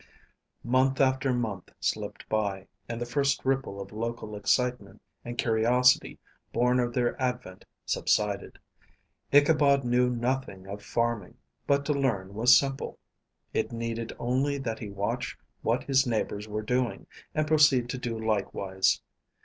Month 0.63 0.99
after 0.99 1.31
month 1.31 1.69
slipped 1.79 2.27
by, 2.27 2.65
and 2.89 2.99
the 2.99 3.05
first 3.05 3.45
ripple 3.45 3.79
of 3.79 3.91
local 3.91 4.35
excitement 4.35 4.99
and 5.23 5.37
curiosity 5.37 6.17
born 6.51 6.79
of 6.79 6.91
their 6.91 7.15
advent 7.21 7.65
subsided. 7.85 8.57
Ichabod 9.31 9.83
knew 9.83 10.09
nothing 10.09 10.65
of 10.65 10.81
farming, 10.81 11.37
but 11.67 11.85
to 11.85 11.93
learn 11.93 12.33
was 12.33 12.57
simple. 12.57 12.97
It 13.53 13.71
needed 13.71 14.11
only 14.17 14.57
that 14.57 14.79
he 14.79 14.89
watch 14.89 15.37
what 15.61 15.83
his 15.83 16.07
neighbors 16.07 16.47
were 16.47 16.63
doing, 16.63 17.05
and 17.35 17.45
proceed 17.45 17.87
to 17.89 17.99
do 17.99 18.17
likewise. 18.17 19.01